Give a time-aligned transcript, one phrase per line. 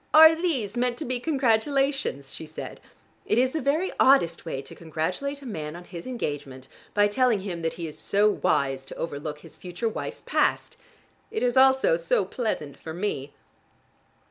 [0.15, 2.81] "Are these meant to be congratulations?" she said.
[3.27, 7.41] "It is the very oddest way to congratulate a man on his engagement, by telling
[7.41, 10.75] him that he is so wise to overlook his future wife's past.
[11.29, 13.31] It is also so pleasant for me."